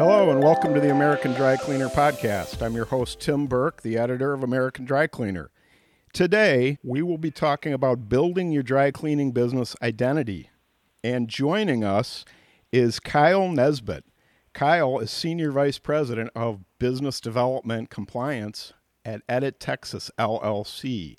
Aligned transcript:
Hello, 0.00 0.30
and 0.30 0.42
welcome 0.42 0.72
to 0.72 0.80
the 0.80 0.90
American 0.90 1.34
Dry 1.34 1.58
Cleaner 1.58 1.90
Podcast. 1.90 2.62
I'm 2.62 2.72
your 2.72 2.86
host, 2.86 3.20
Tim 3.20 3.46
Burke, 3.46 3.82
the 3.82 3.98
editor 3.98 4.32
of 4.32 4.42
American 4.42 4.86
Dry 4.86 5.06
Cleaner. 5.06 5.50
Today, 6.14 6.78
we 6.82 7.02
will 7.02 7.18
be 7.18 7.30
talking 7.30 7.74
about 7.74 8.08
building 8.08 8.50
your 8.50 8.62
dry 8.62 8.92
cleaning 8.92 9.32
business 9.32 9.76
identity. 9.82 10.48
And 11.04 11.28
joining 11.28 11.84
us 11.84 12.24
is 12.72 12.98
Kyle 12.98 13.50
Nesbit. 13.50 14.06
Kyle 14.54 15.00
is 15.00 15.10
Senior 15.10 15.50
Vice 15.50 15.78
President 15.78 16.30
of 16.34 16.64
Business 16.78 17.20
Development 17.20 17.90
Compliance 17.90 18.72
at 19.04 19.20
Edit 19.28 19.60
Texas 19.60 20.10
LLC. 20.18 21.16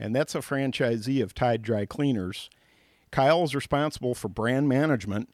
And 0.00 0.16
that's 0.16 0.34
a 0.34 0.38
franchisee 0.38 1.22
of 1.22 1.32
Tide 1.32 1.62
Dry 1.62 1.86
Cleaners. 1.86 2.50
Kyle 3.12 3.44
is 3.44 3.54
responsible 3.54 4.16
for 4.16 4.28
brand 4.28 4.68
management, 4.68 5.32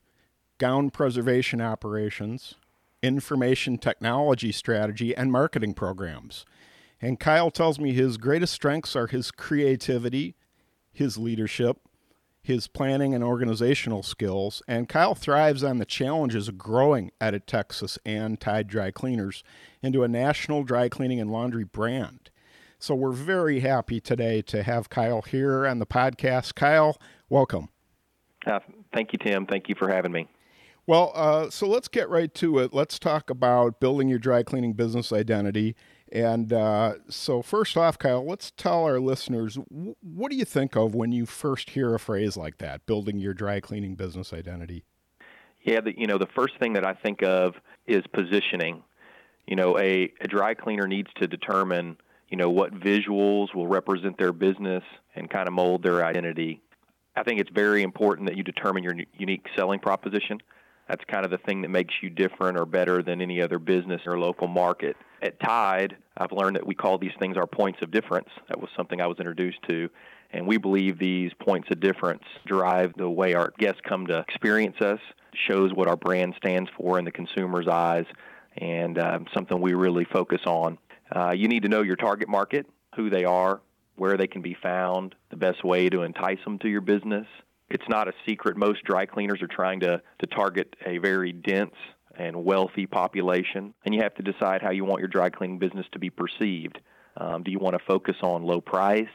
gown 0.58 0.90
preservation 0.90 1.62
operations, 1.62 2.56
information 3.02 3.78
technology 3.78 4.52
strategy, 4.52 5.14
and 5.14 5.32
marketing 5.32 5.74
programs. 5.74 6.44
And 7.00 7.18
Kyle 7.18 7.50
tells 7.50 7.78
me 7.78 7.92
his 7.92 8.16
greatest 8.16 8.52
strengths 8.52 8.94
are 8.94 9.08
his 9.08 9.30
creativity, 9.30 10.36
his 10.92 11.18
leadership, 11.18 11.78
his 12.42 12.66
planning 12.66 13.14
and 13.14 13.22
organizational 13.22 14.02
skills. 14.02 14.62
And 14.66 14.88
Kyle 14.88 15.14
thrives 15.14 15.62
on 15.62 15.78
the 15.78 15.84
challenges 15.84 16.48
of 16.48 16.58
growing 16.58 17.10
Edit 17.20 17.46
Texas 17.46 17.98
and 18.04 18.40
Tide 18.40 18.66
Dry 18.68 18.90
Cleaners 18.90 19.42
into 19.82 20.02
a 20.02 20.08
national 20.08 20.64
dry 20.64 20.88
cleaning 20.88 21.20
and 21.20 21.30
laundry 21.30 21.64
brand. 21.64 22.30
So 22.78 22.96
we're 22.96 23.12
very 23.12 23.60
happy 23.60 24.00
today 24.00 24.42
to 24.42 24.64
have 24.64 24.90
Kyle 24.90 25.22
here 25.22 25.66
on 25.66 25.78
the 25.78 25.86
podcast. 25.86 26.56
Kyle, 26.56 26.98
welcome. 27.28 27.68
Uh, 28.44 28.58
thank 28.92 29.12
you, 29.12 29.20
Tim. 29.20 29.46
Thank 29.46 29.68
you 29.68 29.76
for 29.76 29.88
having 29.88 30.10
me. 30.10 30.28
Well, 30.86 31.12
uh, 31.14 31.48
so 31.50 31.68
let's 31.68 31.88
get 31.88 32.08
right 32.08 32.32
to 32.34 32.58
it. 32.58 32.74
Let's 32.74 32.98
talk 32.98 33.30
about 33.30 33.78
building 33.78 34.08
your 34.08 34.18
dry 34.18 34.42
cleaning 34.42 34.72
business 34.72 35.12
identity. 35.12 35.76
And 36.10 36.52
uh, 36.52 36.94
so, 37.08 37.40
first 37.40 37.76
off, 37.76 37.98
Kyle, 37.98 38.26
let's 38.26 38.50
tell 38.50 38.84
our 38.84 39.00
listeners 39.00 39.54
w- 39.54 39.94
what 40.02 40.30
do 40.30 40.36
you 40.36 40.44
think 40.44 40.76
of 40.76 40.94
when 40.94 41.12
you 41.12 41.24
first 41.24 41.70
hear 41.70 41.94
a 41.94 41.98
phrase 41.98 42.36
like 42.36 42.58
that, 42.58 42.84
building 42.84 43.18
your 43.18 43.32
dry 43.32 43.60
cleaning 43.60 43.94
business 43.94 44.32
identity? 44.32 44.84
Yeah, 45.62 45.80
the, 45.80 45.98
you 45.98 46.06
know, 46.06 46.18
the 46.18 46.28
first 46.34 46.58
thing 46.58 46.72
that 46.74 46.84
I 46.84 46.94
think 46.94 47.22
of 47.22 47.54
is 47.86 48.02
positioning. 48.12 48.82
You 49.46 49.56
know, 49.56 49.78
a, 49.78 50.12
a 50.20 50.28
dry 50.28 50.54
cleaner 50.54 50.86
needs 50.86 51.08
to 51.16 51.26
determine, 51.26 51.96
you 52.28 52.36
know, 52.36 52.50
what 52.50 52.74
visuals 52.74 53.54
will 53.54 53.68
represent 53.68 54.18
their 54.18 54.32
business 54.32 54.82
and 55.14 55.30
kind 55.30 55.46
of 55.46 55.54
mold 55.54 55.82
their 55.82 56.04
identity. 56.04 56.60
I 57.16 57.22
think 57.22 57.40
it's 57.40 57.50
very 57.50 57.82
important 57.82 58.28
that 58.28 58.36
you 58.36 58.42
determine 58.42 58.82
your 58.82 58.94
unique 59.16 59.46
selling 59.56 59.78
proposition. 59.78 60.40
That's 60.92 61.04
kind 61.06 61.24
of 61.24 61.30
the 61.30 61.38
thing 61.38 61.62
that 61.62 61.70
makes 61.70 61.94
you 62.02 62.10
different 62.10 62.58
or 62.58 62.66
better 62.66 63.02
than 63.02 63.22
any 63.22 63.40
other 63.40 63.58
business 63.58 64.02
or 64.04 64.18
local 64.18 64.46
market. 64.46 64.94
At 65.22 65.40
Tide, 65.40 65.96
I've 66.18 66.32
learned 66.32 66.56
that 66.56 66.66
we 66.66 66.74
call 66.74 66.98
these 66.98 67.14
things 67.18 67.38
our 67.38 67.46
points 67.46 67.80
of 67.80 67.90
difference. 67.90 68.28
That 68.48 68.60
was 68.60 68.68
something 68.76 69.00
I 69.00 69.06
was 69.06 69.16
introduced 69.16 69.62
to. 69.70 69.88
And 70.32 70.46
we 70.46 70.58
believe 70.58 70.98
these 70.98 71.32
points 71.40 71.68
of 71.70 71.80
difference 71.80 72.24
drive 72.44 72.92
the 72.98 73.08
way 73.08 73.32
our 73.32 73.54
guests 73.58 73.80
come 73.88 74.06
to 74.08 74.18
experience 74.18 74.82
us, 74.82 75.00
shows 75.48 75.72
what 75.72 75.88
our 75.88 75.96
brand 75.96 76.34
stands 76.36 76.68
for 76.76 76.98
in 76.98 77.06
the 77.06 77.10
consumer's 77.10 77.68
eyes, 77.68 78.04
and 78.58 78.98
uh, 78.98 79.20
something 79.32 79.62
we 79.62 79.72
really 79.72 80.04
focus 80.04 80.42
on. 80.44 80.76
Uh, 81.10 81.30
you 81.30 81.48
need 81.48 81.62
to 81.62 81.70
know 81.70 81.80
your 81.80 81.96
target 81.96 82.28
market, 82.28 82.66
who 82.96 83.08
they 83.08 83.24
are, 83.24 83.62
where 83.96 84.18
they 84.18 84.26
can 84.26 84.42
be 84.42 84.54
found, 84.62 85.14
the 85.30 85.38
best 85.38 85.64
way 85.64 85.88
to 85.88 86.02
entice 86.02 86.44
them 86.44 86.58
to 86.58 86.68
your 86.68 86.82
business, 86.82 87.26
it's 87.72 87.88
not 87.88 88.08
a 88.08 88.12
secret. 88.26 88.56
Most 88.56 88.84
dry 88.84 89.06
cleaners 89.06 89.42
are 89.42 89.48
trying 89.48 89.80
to, 89.80 90.02
to 90.20 90.26
target 90.26 90.76
a 90.86 90.98
very 90.98 91.32
dense 91.32 91.74
and 92.16 92.44
wealthy 92.44 92.86
population, 92.86 93.72
and 93.84 93.94
you 93.94 94.02
have 94.02 94.14
to 94.14 94.22
decide 94.22 94.60
how 94.62 94.70
you 94.70 94.84
want 94.84 95.00
your 95.00 95.08
dry 95.08 95.30
cleaning 95.30 95.58
business 95.58 95.86
to 95.92 95.98
be 95.98 96.10
perceived. 96.10 96.80
Um, 97.16 97.42
do 97.42 97.50
you 97.50 97.58
want 97.58 97.74
to 97.78 97.84
focus 97.86 98.16
on 98.22 98.42
low 98.42 98.60
price? 98.60 99.06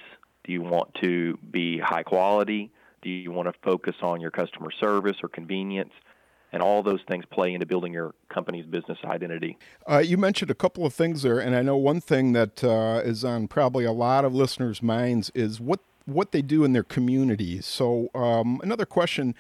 Do 0.44 0.52
you 0.52 0.62
want 0.62 0.94
to 1.02 1.38
be 1.52 1.80
high 1.80 2.04
quality? 2.04 2.72
Do 3.02 3.10
you 3.10 3.32
want 3.32 3.48
to 3.48 3.54
focus 3.64 3.96
on 4.02 4.22
your 4.22 4.32
customer 4.32 4.72
service 4.72 5.18
or 5.22 5.30
convenience? 5.30 5.94
And 6.54 6.64
all 6.64 6.82
those 6.82 7.02
things 7.08 7.26
play 7.30 7.54
into 7.54 7.66
building 7.66 7.92
your 7.92 8.16
company's 8.34 8.66
business 8.66 8.98
identity. 9.04 9.58
Uh, 9.86 9.98
you 9.98 10.18
mentioned 10.18 10.50
a 10.50 10.56
couple 10.56 10.86
of 10.86 10.94
things 10.94 11.22
there, 11.22 11.40
and 11.40 11.56
I 11.56 11.62
know 11.62 11.76
one 11.76 12.00
thing 12.00 12.32
that 12.34 12.64
uh, 12.64 13.02
is 13.04 13.26
on 13.26 13.48
probably 13.48 13.84
a 13.84 13.92
lot 13.92 14.24
of 14.24 14.34
listeners' 14.34 14.82
minds 14.82 15.30
is 15.36 15.60
what 15.60 15.82
what 16.08 16.32
they 16.32 16.42
do 16.42 16.64
in 16.64 16.74
their 16.74 16.84
communities. 16.84 17.66
So, 17.66 18.10
um, 18.16 18.60
another 18.64 18.86
question 18.86 19.36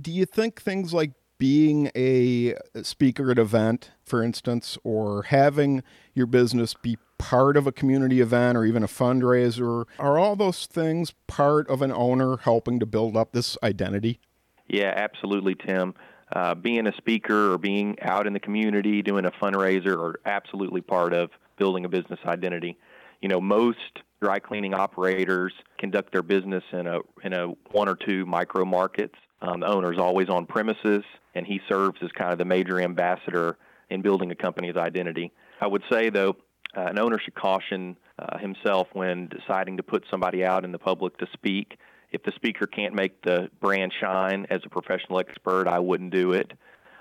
Do 0.00 0.12
you 0.12 0.26
think 0.26 0.60
things 0.60 0.92
like 0.92 1.12
being 1.38 1.90
a 1.96 2.54
speaker 2.82 3.30
at 3.30 3.38
an 3.38 3.44
event, 3.44 3.90
for 4.04 4.22
instance, 4.22 4.78
or 4.84 5.24
having 5.24 5.82
your 6.14 6.26
business 6.26 6.74
be 6.74 6.96
part 7.18 7.56
of 7.56 7.66
a 7.66 7.72
community 7.72 8.20
event 8.20 8.56
or 8.56 8.64
even 8.64 8.82
a 8.82 8.86
fundraiser, 8.86 9.84
are 9.98 10.18
all 10.18 10.36
those 10.36 10.66
things 10.66 11.12
part 11.26 11.68
of 11.68 11.82
an 11.82 11.92
owner 11.92 12.38
helping 12.38 12.78
to 12.80 12.86
build 12.86 13.16
up 13.16 13.32
this 13.32 13.56
identity? 13.62 14.20
Yeah, 14.68 14.92
absolutely, 14.96 15.54
Tim. 15.54 15.94
Uh, 16.32 16.54
being 16.54 16.86
a 16.86 16.96
speaker 16.96 17.52
or 17.52 17.58
being 17.58 17.96
out 18.02 18.26
in 18.26 18.32
the 18.32 18.40
community 18.40 19.00
doing 19.00 19.24
a 19.24 19.30
fundraiser 19.30 19.96
are 19.96 20.20
absolutely 20.24 20.80
part 20.80 21.12
of 21.12 21.30
building 21.56 21.84
a 21.84 21.88
business 21.88 22.18
identity. 22.26 22.76
You 23.22 23.28
know, 23.28 23.40
most 23.40 24.00
dry 24.22 24.38
cleaning 24.38 24.74
operators 24.74 25.52
conduct 25.78 26.12
their 26.12 26.22
business 26.22 26.64
in 26.72 26.86
a 26.86 27.00
in 27.22 27.32
a 27.32 27.48
one 27.72 27.88
or 27.88 27.96
two 27.96 28.24
micro 28.26 28.64
markets. 28.64 29.14
Um, 29.42 29.60
the 29.60 29.66
owner 29.66 29.92
is 29.92 29.98
always 29.98 30.28
on 30.28 30.46
premises, 30.46 31.04
and 31.34 31.46
he 31.46 31.60
serves 31.68 31.98
as 32.02 32.10
kind 32.12 32.32
of 32.32 32.38
the 32.38 32.44
major 32.44 32.80
ambassador 32.80 33.58
in 33.90 34.02
building 34.02 34.30
a 34.30 34.34
company's 34.34 34.76
identity. 34.76 35.32
I 35.60 35.66
would 35.66 35.82
say 35.90 36.10
though, 36.10 36.36
uh, 36.76 36.82
an 36.82 36.98
owner 36.98 37.18
should 37.18 37.34
caution 37.34 37.96
uh, 38.18 38.38
himself 38.38 38.88
when 38.92 39.28
deciding 39.28 39.76
to 39.76 39.82
put 39.82 40.04
somebody 40.10 40.44
out 40.44 40.64
in 40.64 40.72
the 40.72 40.78
public 40.78 41.18
to 41.18 41.26
speak. 41.32 41.78
If 42.12 42.22
the 42.22 42.32
speaker 42.36 42.66
can't 42.66 42.94
make 42.94 43.22
the 43.22 43.50
brand 43.60 43.92
shine 44.00 44.46
as 44.48 44.60
a 44.64 44.68
professional 44.68 45.18
expert, 45.18 45.68
I 45.68 45.78
wouldn't 45.78 46.12
do 46.12 46.32
it. 46.32 46.52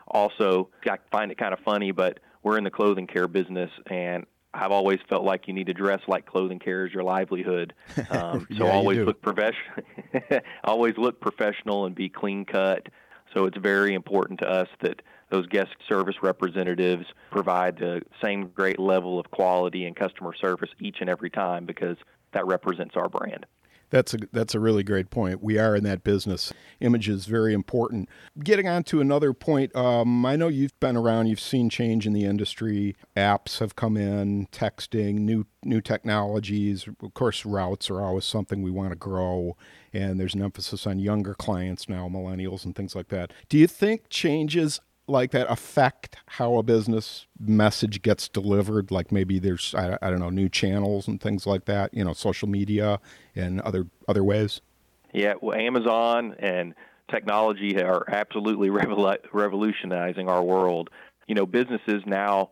Also, 0.07 0.69
I 0.89 0.97
find 1.11 1.31
it 1.31 1.37
kind 1.37 1.53
of 1.53 1.59
funny, 1.59 1.91
but 1.91 2.19
we're 2.43 2.57
in 2.57 2.63
the 2.63 2.71
clothing 2.71 3.07
care 3.07 3.27
business, 3.27 3.71
and 3.87 4.25
I've 4.55 4.71
always 4.71 4.99
felt 5.09 5.23
like 5.23 5.47
you 5.47 5.53
need 5.53 5.67
to 5.67 5.73
dress 5.73 5.99
like 6.07 6.25
clothing 6.25 6.59
care 6.59 6.85
is 6.85 6.93
your 6.93 7.03
livelihood. 7.03 7.73
Um, 8.09 8.47
so 8.55 8.65
yeah, 8.65 8.71
always 8.71 8.99
look 8.99 9.21
professional. 9.21 9.83
always 10.63 10.93
look 10.97 11.19
professional 11.19 11.85
and 11.85 11.95
be 11.95 12.07
clean 12.07 12.45
cut. 12.45 12.87
So 13.33 13.45
it's 13.45 13.57
very 13.57 13.93
important 13.93 14.39
to 14.39 14.47
us 14.49 14.67
that 14.81 15.01
those 15.29 15.47
guest 15.47 15.71
service 15.89 16.15
representatives 16.21 17.05
provide 17.31 17.77
the 17.77 18.01
same 18.23 18.47
great 18.47 18.79
level 18.79 19.19
of 19.19 19.31
quality 19.31 19.85
and 19.85 19.95
customer 19.95 20.33
service 20.33 20.69
each 20.79 20.97
and 21.01 21.09
every 21.09 21.29
time 21.29 21.65
because 21.65 21.97
that 22.33 22.45
represents 22.45 22.95
our 22.95 23.09
brand. 23.09 23.45
That's 23.89 24.13
a 24.13 24.17
that's 24.31 24.55
a 24.55 24.59
really 24.59 24.83
great 24.83 25.09
point. 25.09 25.43
We 25.43 25.57
are 25.57 25.75
in 25.75 25.83
that 25.83 26.03
business. 26.03 26.51
Image 26.79 27.07
is 27.07 27.25
very 27.25 27.53
important. 27.53 28.09
Getting 28.43 28.67
on 28.67 28.83
to 28.85 29.01
another 29.01 29.33
point, 29.33 29.75
um, 29.75 30.25
I 30.25 30.35
know 30.35 30.47
you've 30.47 30.77
been 30.79 30.97
around. 30.97 31.27
You've 31.27 31.39
seen 31.39 31.69
change 31.69 32.05
in 32.07 32.13
the 32.13 32.25
industry. 32.25 32.95
Apps 33.15 33.59
have 33.59 33.75
come 33.75 33.97
in, 33.97 34.47
texting, 34.47 35.19
new 35.19 35.45
new 35.63 35.81
technologies. 35.81 36.87
Of 37.01 37.13
course, 37.13 37.45
routes 37.45 37.89
are 37.89 38.01
always 38.01 38.25
something 38.25 38.61
we 38.61 38.71
want 38.71 38.91
to 38.91 38.95
grow, 38.95 39.55
and 39.93 40.19
there's 40.19 40.35
an 40.35 40.41
emphasis 40.41 40.85
on 40.87 40.99
younger 40.99 41.33
clients 41.33 41.87
now, 41.87 42.09
millennials 42.09 42.65
and 42.65 42.75
things 42.75 42.95
like 42.95 43.09
that. 43.09 43.31
Do 43.49 43.57
you 43.57 43.67
think 43.67 44.09
changes 44.09 44.79
like 45.07 45.31
that 45.31 45.49
affect 45.49 46.17
how 46.27 46.57
a 46.57 46.63
business 46.63 47.27
message 47.39 48.01
gets 48.01 48.27
delivered? 48.27 48.91
Like 48.91 49.11
maybe 49.11 49.39
there's 49.39 49.73
I, 49.75 49.97
I, 50.01 50.09
don't 50.09 50.19
know 50.19 50.29
new 50.29 50.49
channels 50.49 51.07
and 51.07 51.21
things 51.21 51.45
like 51.45 51.65
that. 51.65 51.93
You 51.93 52.03
know, 52.03 52.13
social 52.13 52.47
media 52.47 52.99
and 53.35 53.61
other 53.61 53.87
other 54.07 54.23
ways. 54.23 54.61
Yeah, 55.13 55.35
well, 55.41 55.57
Amazon 55.57 56.35
and 56.39 56.73
technology 57.09 57.81
are 57.81 58.03
absolutely 58.09 58.69
revol- 58.71 59.17
revolutionizing 59.31 60.27
our 60.27 60.43
world. 60.43 60.89
You 61.27 61.35
know, 61.35 61.45
businesses 61.45 62.03
now 62.05 62.51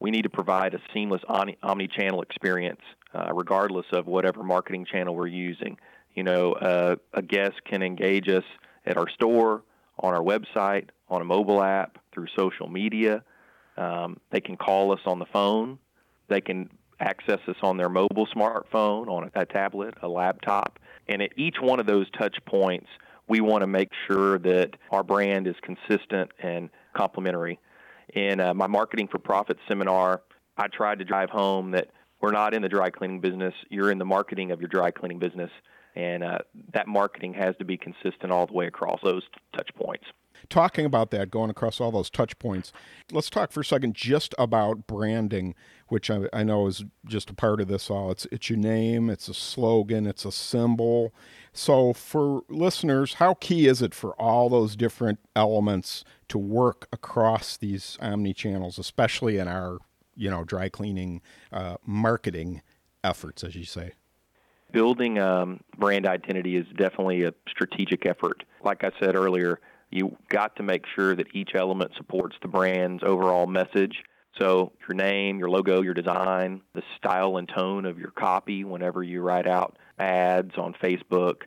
we 0.00 0.10
need 0.10 0.22
to 0.22 0.30
provide 0.30 0.74
a 0.74 0.80
seamless 0.92 1.22
omni-channel 1.28 2.22
experience, 2.22 2.80
uh, 3.14 3.30
regardless 3.34 3.86
of 3.92 4.06
whatever 4.06 4.42
marketing 4.42 4.86
channel 4.90 5.14
we're 5.14 5.26
using. 5.26 5.78
You 6.14 6.24
know, 6.24 6.54
uh, 6.54 6.96
a 7.12 7.22
guest 7.22 7.62
can 7.64 7.82
engage 7.82 8.28
us 8.28 8.44
at 8.86 8.96
our 8.96 9.08
store, 9.10 9.62
on 10.00 10.14
our 10.14 10.22
website, 10.22 10.88
on 11.08 11.20
a 11.20 11.24
mobile 11.24 11.62
app, 11.62 11.98
through 12.12 12.26
social 12.36 12.68
media. 12.68 13.22
Um, 13.76 14.18
they 14.30 14.40
can 14.40 14.56
call 14.56 14.92
us 14.92 15.00
on 15.06 15.18
the 15.18 15.26
phone. 15.26 15.78
They 16.28 16.40
can 16.40 16.68
access 16.98 17.38
us 17.48 17.56
on 17.62 17.76
their 17.76 17.88
mobile 17.88 18.26
smartphone, 18.26 19.08
on 19.08 19.30
a, 19.34 19.40
a 19.40 19.46
tablet, 19.46 19.94
a 20.02 20.08
laptop. 20.08 20.78
And 21.08 21.22
at 21.22 21.30
each 21.36 21.56
one 21.60 21.80
of 21.80 21.86
those 21.86 22.06
touch 22.10 22.36
points, 22.46 22.88
we 23.28 23.40
want 23.40 23.62
to 23.62 23.66
make 23.66 23.90
sure 24.06 24.38
that 24.40 24.70
our 24.90 25.02
brand 25.02 25.46
is 25.46 25.54
consistent 25.62 26.30
and 26.42 26.68
complementary. 26.94 27.58
In 28.14 28.40
uh, 28.40 28.54
my 28.54 28.66
Marketing 28.66 29.08
for 29.08 29.18
Profit 29.18 29.56
seminar, 29.68 30.22
I 30.56 30.66
tried 30.66 30.98
to 30.98 31.04
drive 31.04 31.30
home 31.30 31.70
that 31.70 31.88
we're 32.20 32.32
not 32.32 32.54
in 32.54 32.62
the 32.62 32.68
dry 32.68 32.90
cleaning 32.90 33.20
business. 33.20 33.54
You're 33.70 33.90
in 33.90 33.98
the 33.98 34.04
marketing 34.04 34.50
of 34.50 34.60
your 34.60 34.68
dry 34.68 34.90
cleaning 34.90 35.18
business. 35.18 35.50
And 35.94 36.22
uh, 36.22 36.38
that 36.72 36.86
marketing 36.86 37.34
has 37.34 37.54
to 37.58 37.64
be 37.64 37.76
consistent 37.76 38.30
all 38.30 38.46
the 38.46 38.52
way 38.52 38.66
across 38.66 39.00
those 39.02 39.22
touch 39.54 39.70
points. 39.74 40.04
Talking 40.48 40.86
about 40.86 41.10
that, 41.10 41.30
going 41.30 41.50
across 41.50 41.80
all 41.80 41.90
those 41.90 42.08
touch 42.08 42.38
points, 42.38 42.72
let's 43.12 43.28
talk 43.28 43.52
for 43.52 43.60
a 43.60 43.64
second 43.64 43.94
just 43.94 44.34
about 44.38 44.86
branding, 44.86 45.54
which 45.88 46.10
I, 46.10 46.22
I 46.32 46.44
know 46.44 46.66
is 46.66 46.84
just 47.04 47.30
a 47.30 47.34
part 47.34 47.60
of 47.60 47.68
this 47.68 47.90
all. 47.90 48.10
It's 48.10 48.26
it's 48.32 48.48
your 48.48 48.58
name, 48.58 49.10
it's 49.10 49.28
a 49.28 49.34
slogan, 49.34 50.06
it's 50.06 50.24
a 50.24 50.32
symbol. 50.32 51.12
So 51.52 51.92
for 51.92 52.42
listeners, 52.48 53.14
how 53.14 53.34
key 53.34 53.66
is 53.66 53.82
it 53.82 53.92
for 53.92 54.12
all 54.20 54.48
those 54.48 54.76
different 54.76 55.18
elements 55.36 56.04
to 56.28 56.38
work 56.38 56.88
across 56.92 57.56
these 57.56 57.98
omni 58.00 58.32
channels, 58.32 58.78
especially 58.78 59.36
in 59.36 59.46
our 59.46 59.78
you 60.16 60.30
know 60.30 60.44
dry 60.44 60.68
cleaning 60.68 61.20
uh, 61.52 61.76
marketing 61.84 62.62
efforts, 63.04 63.44
as 63.44 63.54
you 63.54 63.64
say? 63.64 63.92
Building 64.72 65.18
um, 65.18 65.60
brand 65.78 66.06
identity 66.06 66.56
is 66.56 66.66
definitely 66.76 67.24
a 67.24 67.34
strategic 67.48 68.06
effort. 68.06 68.44
Like 68.62 68.84
I 68.84 68.90
said 69.00 69.14
earlier, 69.14 69.60
you 69.90 70.16
got 70.28 70.56
to 70.56 70.62
make 70.62 70.84
sure 70.94 71.14
that 71.16 71.26
each 71.34 71.50
element 71.54 71.92
supports 71.96 72.36
the 72.42 72.48
brand's 72.48 73.02
overall 73.02 73.46
message. 73.46 74.04
So 74.40 74.72
your 74.88 74.94
name, 74.94 75.38
your 75.38 75.50
logo, 75.50 75.82
your 75.82 75.94
design, 75.94 76.62
the 76.74 76.82
style 76.96 77.36
and 77.36 77.48
tone 77.48 77.84
of 77.84 77.98
your 77.98 78.12
copy 78.12 78.64
whenever 78.64 79.02
you 79.02 79.20
write 79.20 79.48
out 79.48 79.76
ads 79.98 80.56
on 80.56 80.74
Facebook, 80.74 81.42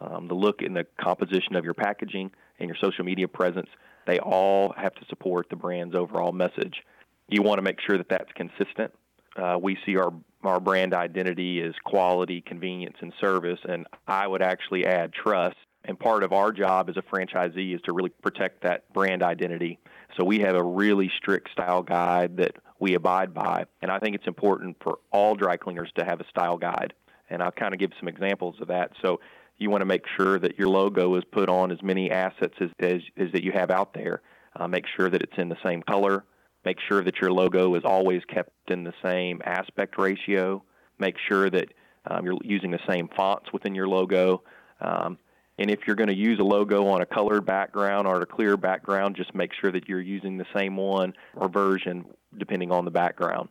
um, 0.00 0.28
the 0.28 0.34
look 0.34 0.62
and 0.62 0.74
the 0.74 0.86
composition 0.98 1.56
of 1.56 1.64
your 1.64 1.74
packaging 1.74 2.30
and 2.58 2.68
your 2.68 2.76
social 2.80 3.04
media 3.04 3.28
presence, 3.28 3.68
they 4.06 4.18
all 4.18 4.72
have 4.76 4.94
to 4.94 5.04
support 5.06 5.48
the 5.50 5.56
brand's 5.56 5.94
overall 5.94 6.32
message. 6.32 6.82
You 7.28 7.42
want 7.42 7.58
to 7.58 7.62
make 7.62 7.80
sure 7.80 7.98
that 7.98 8.08
that's 8.08 8.30
consistent. 8.34 8.92
Uh, 9.36 9.58
we 9.60 9.76
see 9.84 9.96
our 9.96 10.12
our 10.42 10.60
brand 10.60 10.94
identity 10.94 11.60
is 11.60 11.74
quality, 11.84 12.40
convenience, 12.40 12.96
and 13.00 13.12
service. 13.20 13.58
And 13.68 13.86
I 14.06 14.26
would 14.26 14.42
actually 14.42 14.86
add 14.86 15.12
trust. 15.12 15.56
And 15.84 15.98
part 15.98 16.22
of 16.22 16.32
our 16.32 16.52
job 16.52 16.90
as 16.90 16.96
a 16.96 17.02
franchisee 17.02 17.74
is 17.74 17.80
to 17.82 17.92
really 17.92 18.10
protect 18.10 18.62
that 18.62 18.90
brand 18.92 19.22
identity. 19.22 19.78
So 20.16 20.24
we 20.24 20.40
have 20.40 20.54
a 20.54 20.62
really 20.62 21.10
strict 21.16 21.50
style 21.52 21.82
guide 21.82 22.36
that 22.36 22.56
we 22.78 22.94
abide 22.94 23.32
by. 23.32 23.64
And 23.80 23.90
I 23.90 23.98
think 23.98 24.14
it's 24.14 24.26
important 24.26 24.76
for 24.82 24.98
all 25.10 25.34
dry 25.34 25.56
cleaners 25.56 25.90
to 25.96 26.04
have 26.04 26.20
a 26.20 26.28
style 26.28 26.58
guide. 26.58 26.92
And 27.30 27.42
I'll 27.42 27.52
kind 27.52 27.72
of 27.72 27.80
give 27.80 27.92
some 27.98 28.08
examples 28.08 28.56
of 28.60 28.68
that. 28.68 28.92
So 29.00 29.20
you 29.56 29.70
want 29.70 29.82
to 29.82 29.86
make 29.86 30.04
sure 30.16 30.38
that 30.38 30.58
your 30.58 30.68
logo 30.68 31.14
is 31.16 31.24
put 31.30 31.48
on 31.48 31.70
as 31.70 31.82
many 31.82 32.10
assets 32.10 32.54
as, 32.60 32.70
as, 32.78 33.00
as 33.16 33.30
that 33.32 33.44
you 33.44 33.52
have 33.52 33.70
out 33.70 33.94
there. 33.94 34.22
Uh, 34.56 34.66
make 34.66 34.84
sure 34.96 35.08
that 35.08 35.22
it's 35.22 35.38
in 35.38 35.48
the 35.48 35.56
same 35.64 35.82
color, 35.82 36.24
Make 36.64 36.78
sure 36.88 37.02
that 37.02 37.20
your 37.20 37.32
logo 37.32 37.74
is 37.74 37.84
always 37.84 38.22
kept 38.26 38.70
in 38.70 38.84
the 38.84 38.92
same 39.02 39.40
aspect 39.44 39.98
ratio. 39.98 40.62
Make 40.98 41.16
sure 41.28 41.48
that 41.50 41.72
um, 42.06 42.24
you're 42.24 42.38
using 42.42 42.70
the 42.70 42.80
same 42.88 43.08
fonts 43.16 43.52
within 43.52 43.74
your 43.74 43.88
logo. 43.88 44.42
Um, 44.80 45.18
and 45.58 45.70
if 45.70 45.80
you're 45.86 45.96
going 45.96 46.08
to 46.08 46.16
use 46.16 46.38
a 46.38 46.44
logo 46.44 46.86
on 46.86 47.02
a 47.02 47.06
colored 47.06 47.44
background 47.44 48.06
or 48.06 48.22
a 48.22 48.26
clear 48.26 48.56
background, 48.56 49.16
just 49.16 49.34
make 49.34 49.52
sure 49.52 49.70
that 49.72 49.88
you're 49.88 50.00
using 50.00 50.38
the 50.38 50.46
same 50.56 50.76
one 50.76 51.12
or 51.36 51.48
version 51.48 52.06
depending 52.38 52.72
on 52.72 52.84
the 52.84 52.90
background. 52.90 53.48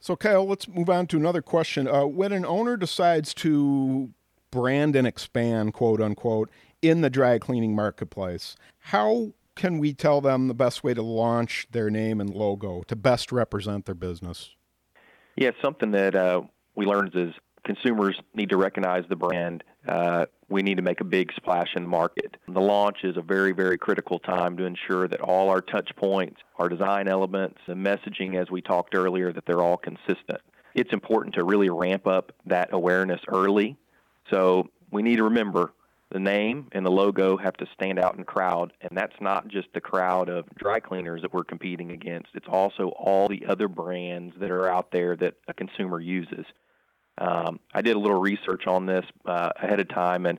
So, 0.00 0.14
Kyle, 0.14 0.46
let's 0.46 0.68
move 0.68 0.90
on 0.90 1.06
to 1.08 1.16
another 1.16 1.42
question. 1.42 1.88
Uh, 1.88 2.04
when 2.06 2.32
an 2.32 2.44
owner 2.44 2.76
decides 2.76 3.34
to 3.34 4.10
brand 4.50 4.94
and 4.94 5.06
expand, 5.06 5.72
quote 5.72 6.00
unquote, 6.00 6.50
in 6.82 7.00
the 7.00 7.10
dry 7.10 7.38
cleaning 7.38 7.74
marketplace, 7.74 8.56
how 8.78 9.32
can 9.58 9.78
we 9.78 9.92
tell 9.92 10.20
them 10.20 10.46
the 10.48 10.54
best 10.54 10.82
way 10.82 10.94
to 10.94 11.02
launch 11.02 11.66
their 11.72 11.90
name 11.90 12.20
and 12.20 12.30
logo 12.30 12.82
to 12.86 12.96
best 12.96 13.32
represent 13.32 13.84
their 13.84 13.94
business? 13.94 14.54
Yeah, 15.36 15.50
something 15.62 15.90
that 15.90 16.14
uh, 16.14 16.42
we 16.74 16.86
learned 16.86 17.14
is 17.14 17.34
consumers 17.64 18.18
need 18.34 18.50
to 18.50 18.56
recognize 18.56 19.04
the 19.08 19.16
brand. 19.16 19.64
Uh, 19.86 20.26
we 20.48 20.62
need 20.62 20.76
to 20.76 20.82
make 20.82 21.00
a 21.00 21.04
big 21.04 21.32
splash 21.34 21.74
in 21.74 21.82
the 21.82 21.88
market. 21.88 22.36
The 22.46 22.60
launch 22.60 22.98
is 23.02 23.16
a 23.16 23.20
very, 23.20 23.52
very 23.52 23.76
critical 23.76 24.20
time 24.20 24.56
to 24.56 24.64
ensure 24.64 25.08
that 25.08 25.20
all 25.20 25.50
our 25.50 25.60
touch 25.60 25.90
points, 25.96 26.40
our 26.56 26.68
design 26.68 27.08
elements, 27.08 27.58
and 27.66 27.84
messaging, 27.84 28.40
as 28.40 28.50
we 28.50 28.62
talked 28.62 28.94
earlier, 28.94 29.32
that 29.32 29.44
they're 29.44 29.62
all 29.62 29.76
consistent. 29.76 30.40
It's 30.74 30.92
important 30.92 31.34
to 31.34 31.44
really 31.44 31.68
ramp 31.68 32.06
up 32.06 32.32
that 32.46 32.70
awareness 32.72 33.20
early. 33.28 33.76
So 34.30 34.68
we 34.90 35.02
need 35.02 35.16
to 35.16 35.24
remember 35.24 35.72
the 36.10 36.18
name 36.18 36.68
and 36.72 36.86
the 36.86 36.90
logo 36.90 37.36
have 37.36 37.54
to 37.54 37.66
stand 37.74 37.98
out 37.98 38.16
in 38.16 38.24
crowd 38.24 38.72
and 38.80 38.90
that's 38.96 39.20
not 39.20 39.48
just 39.48 39.68
the 39.74 39.80
crowd 39.80 40.28
of 40.28 40.46
dry 40.56 40.80
cleaners 40.80 41.22
that 41.22 41.32
we're 41.32 41.44
competing 41.44 41.90
against. 41.90 42.28
It's 42.34 42.48
also 42.48 42.88
all 42.96 43.28
the 43.28 43.44
other 43.46 43.68
brands 43.68 44.34
that 44.40 44.50
are 44.50 44.68
out 44.68 44.90
there 44.90 45.16
that 45.16 45.34
a 45.48 45.54
consumer 45.54 46.00
uses. 46.00 46.46
Um, 47.18 47.58
i 47.74 47.82
did 47.82 47.96
a 47.96 47.98
little 47.98 48.20
research 48.20 48.66
on 48.66 48.86
this 48.86 49.04
uh, 49.26 49.50
ahead 49.56 49.80
of 49.80 49.88
time 49.88 50.24
and 50.24 50.38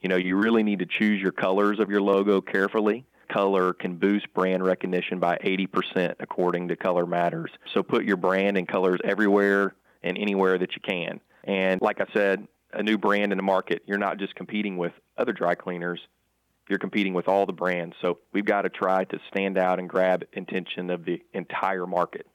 you 0.00 0.08
know 0.08 0.16
you 0.16 0.36
really 0.36 0.62
need 0.62 0.78
to 0.78 0.86
choose 0.86 1.20
your 1.20 1.32
colors 1.32 1.80
of 1.80 1.90
your 1.90 2.00
logo 2.00 2.40
carefully. 2.40 3.04
Color 3.30 3.74
can 3.74 3.96
boost 3.96 4.32
brand 4.34 4.64
recognition 4.64 5.20
by 5.20 5.36
80% 5.36 6.16
according 6.18 6.66
to 6.68 6.76
color 6.76 7.06
matters. 7.06 7.50
So 7.72 7.82
put 7.82 8.04
your 8.04 8.16
brand 8.16 8.56
and 8.56 8.66
colors 8.66 8.98
everywhere 9.04 9.74
and 10.02 10.18
anywhere 10.18 10.58
that 10.58 10.74
you 10.74 10.80
can. 10.82 11.20
And 11.44 11.80
like 11.80 12.00
i 12.00 12.06
said 12.14 12.48
a 12.72 12.82
new 12.82 12.98
brand 12.98 13.32
in 13.32 13.36
the 13.36 13.42
market. 13.42 13.82
You're 13.86 13.98
not 13.98 14.18
just 14.18 14.34
competing 14.34 14.76
with 14.76 14.92
other 15.16 15.32
dry 15.32 15.54
cleaners, 15.54 16.00
you're 16.68 16.78
competing 16.78 17.14
with 17.14 17.28
all 17.28 17.46
the 17.46 17.52
brands. 17.52 17.96
So 18.00 18.18
we've 18.32 18.44
got 18.44 18.62
to 18.62 18.68
try 18.68 19.04
to 19.04 19.18
stand 19.28 19.58
out 19.58 19.78
and 19.78 19.88
grab 19.88 20.24
attention 20.36 20.90
of 20.90 21.04
the 21.04 21.22
entire 21.34 21.86
market. 21.86 22.26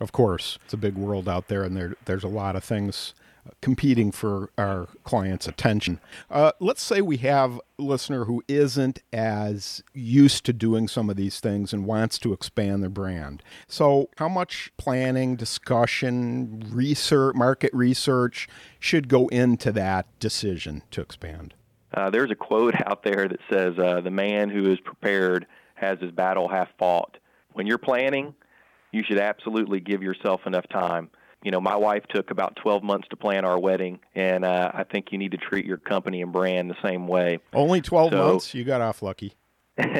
Of 0.00 0.12
course, 0.12 0.58
it's 0.64 0.74
a 0.74 0.76
big 0.76 0.94
world 0.94 1.28
out 1.28 1.48
there, 1.48 1.62
and 1.62 1.76
there, 1.76 1.94
there's 2.04 2.24
a 2.24 2.28
lot 2.28 2.56
of 2.56 2.64
things 2.64 3.14
competing 3.60 4.10
for 4.10 4.50
our 4.56 4.88
clients' 5.04 5.46
attention. 5.46 6.00
Uh, 6.30 6.52
let's 6.60 6.82
say 6.82 7.00
we 7.00 7.18
have 7.18 7.60
a 7.78 7.82
listener 7.82 8.24
who 8.24 8.42
isn't 8.48 9.02
as 9.12 9.82
used 9.92 10.44
to 10.46 10.52
doing 10.52 10.88
some 10.88 11.10
of 11.10 11.16
these 11.16 11.40
things 11.40 11.72
and 11.72 11.86
wants 11.86 12.18
to 12.18 12.32
expand 12.32 12.82
their 12.82 12.90
brand. 12.90 13.42
So, 13.66 14.08
how 14.18 14.28
much 14.28 14.72
planning, 14.76 15.36
discussion, 15.36 16.64
research, 16.70 17.34
market 17.34 17.72
research 17.72 18.48
should 18.78 19.08
go 19.08 19.28
into 19.28 19.72
that 19.72 20.06
decision 20.18 20.82
to 20.90 21.00
expand? 21.00 21.54
Uh, 21.92 22.10
there's 22.10 22.30
a 22.30 22.36
quote 22.36 22.74
out 22.86 23.02
there 23.02 23.28
that 23.28 23.40
says, 23.50 23.78
uh, 23.78 24.00
"The 24.00 24.10
man 24.10 24.50
who 24.50 24.70
is 24.70 24.80
prepared 24.80 25.46
has 25.74 25.98
his 26.00 26.10
battle 26.10 26.48
half 26.48 26.68
fought." 26.78 27.18
When 27.52 27.66
you're 27.66 27.78
planning, 27.78 28.34
you 28.90 29.02
should 29.04 29.18
absolutely 29.18 29.80
give 29.80 30.02
yourself 30.02 30.46
enough 30.46 30.66
time 30.68 31.10
you 31.44 31.50
know, 31.50 31.60
my 31.60 31.76
wife 31.76 32.04
took 32.08 32.30
about 32.30 32.56
12 32.56 32.82
months 32.82 33.06
to 33.08 33.16
plan 33.16 33.44
our 33.44 33.58
wedding, 33.58 34.00
and 34.14 34.44
uh, 34.44 34.72
I 34.72 34.84
think 34.84 35.12
you 35.12 35.18
need 35.18 35.32
to 35.32 35.36
treat 35.36 35.66
your 35.66 35.76
company 35.76 36.22
and 36.22 36.32
brand 36.32 36.70
the 36.70 36.76
same 36.82 37.06
way. 37.06 37.38
Only 37.52 37.82
12 37.82 38.12
so, 38.12 38.16
months? 38.16 38.54
You 38.54 38.64
got 38.64 38.80
off 38.80 39.02
lucky. 39.02 39.34
and 39.76 39.90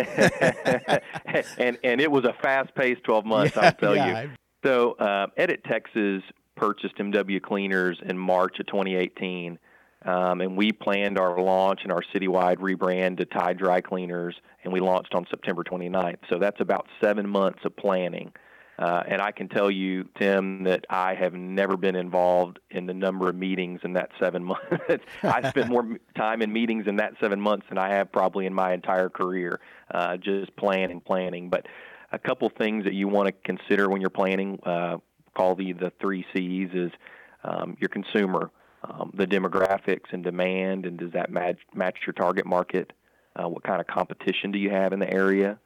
and 1.59 2.01
it 2.01 2.11
was 2.11 2.25
a 2.25 2.33
fast-paced 2.43 3.03
12 3.05 3.27
months, 3.27 3.57
yeah, 3.57 3.63
I'll 3.63 3.73
tell 3.73 3.97
yeah. 3.97 4.23
you. 4.23 4.31
So, 4.65 4.93
uh, 4.93 5.27
Edit 5.37 5.65
Texas 5.65 6.23
purchased 6.57 6.97
MW 6.97 7.43
Cleaners 7.43 7.99
in 8.03 8.17
March 8.17 8.59
of 8.61 8.67
2018. 8.67 9.59
Um, 10.05 10.41
and 10.41 10.57
we 10.57 10.71
planned 10.73 11.19
our 11.19 11.41
launch 11.41 11.81
and 11.83 11.91
our 11.91 12.03
citywide 12.15 12.59
rebrand 12.59 13.19
to 13.19 13.25
Tide 13.25 13.57
Dry 13.59 13.81
Cleaners, 13.81 14.35
and 14.63 14.73
we 14.73 14.81
launched 14.81 15.15
on 15.15 15.27
September 15.31 15.65
29th. 15.65 16.19
So 16.31 16.39
that's 16.39 16.61
about 16.61 16.87
seven 17.03 17.29
months 17.29 17.61
of 17.65 17.75
planning. 17.75 18.33
Uh, 18.79 19.03
and 19.07 19.23
I 19.23 19.31
can 19.31 19.49
tell 19.49 19.71
you, 19.71 20.09
Tim, 20.19 20.65
that 20.65 20.85
I 20.91 21.15
have 21.15 21.33
never 21.33 21.77
been 21.77 21.95
involved 21.95 22.59
in 22.71 22.87
the 22.87 22.95
number 22.95 23.29
of 23.29 23.37
meetings 23.37 23.81
in 23.85 23.93
that 23.93 24.11
seven 24.19 24.45
months. 24.53 25.05
I 25.23 25.49
spent 25.49 25.69
more 25.69 25.99
time 26.17 26.43
in 26.43 26.53
meetings 26.53 26.87
in 26.87 26.97
that 26.97 27.15
seven 27.21 27.41
months 27.41 27.67
than 27.69 27.79
I 27.79 27.91
have 27.91 28.11
probably 28.11 28.47
in 28.47 28.55
my 28.55 28.73
entire 28.73 29.09
career, 29.09 29.61
uh, 29.93 30.17
just 30.17 30.55
planning, 30.57 31.01
planning. 31.01 31.51
But 31.51 31.67
a 32.11 32.19
couple 32.19 32.49
things 32.51 32.85
that 32.85 32.95
you 32.95 33.07
want 33.07 33.27
to 33.29 33.33
consider 33.45 33.89
when 33.89 34.01
you're 34.01 34.11
planning, 34.11 34.59
uh, 34.65 34.99
call 35.37 35.55
the 35.55 35.73
the 35.73 35.93
three 36.01 36.27
C's, 36.35 36.71
is 36.73 36.91
um, 37.45 37.77
your 37.81 37.89
consumer, 37.89 38.51
um, 38.83 39.13
the 39.15 39.27
demographics 39.27 40.13
and 40.13 40.25
demand, 40.25 40.87
and 40.87 40.99
does 40.99 41.13
that 41.13 41.31
match 41.31 41.59
match 41.75 41.99
your 42.07 42.13
target 42.13 42.47
market? 42.47 42.93
Uh, 43.37 43.49
what 43.49 43.63
kind 43.63 43.81
of 43.81 43.87
competition 43.87 44.53
do 44.53 44.59
you 44.59 44.71
have 44.71 44.93
in 44.93 44.99
the 44.99 45.13
area? 45.13 45.59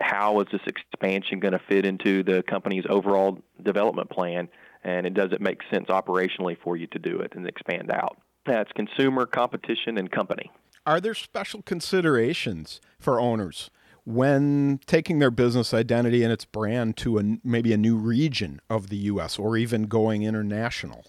How 0.00 0.40
is 0.40 0.46
this 0.52 0.60
expansion 0.66 1.40
going 1.40 1.52
to 1.52 1.60
fit 1.68 1.86
into 1.86 2.22
the 2.22 2.42
company's 2.42 2.84
overall 2.88 3.38
development 3.62 4.10
plan, 4.10 4.48
and 4.82 5.06
it 5.06 5.14
does 5.14 5.32
it 5.32 5.40
make 5.40 5.60
sense 5.72 5.88
operationally 5.88 6.56
for 6.62 6.76
you 6.76 6.86
to 6.88 6.98
do 6.98 7.20
it 7.20 7.32
and 7.34 7.46
expand 7.46 7.90
out. 7.90 8.18
That's 8.46 8.70
consumer, 8.72 9.26
competition, 9.26 9.96
and 9.98 10.10
company. 10.10 10.50
Are 10.86 11.00
there 11.00 11.14
special 11.14 11.62
considerations 11.62 12.80
for 12.98 13.18
owners 13.18 13.70
when 14.04 14.80
taking 14.86 15.18
their 15.18 15.30
business 15.30 15.72
identity 15.72 16.22
and 16.22 16.30
its 16.30 16.44
brand 16.44 16.96
to 16.98 17.18
a, 17.18 17.22
maybe 17.42 17.72
a 17.72 17.78
new 17.78 17.96
region 17.96 18.60
of 18.68 18.90
the 18.90 18.96
U.S. 18.96 19.38
or 19.38 19.56
even 19.56 19.84
going 19.84 20.22
international? 20.22 21.06